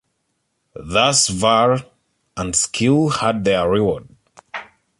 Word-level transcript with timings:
Thus 0.83 1.27
valor 1.27 1.85
and 2.35 2.55
skill 2.55 3.09
had 3.09 3.43
their 3.43 3.69
reward. 3.69 4.07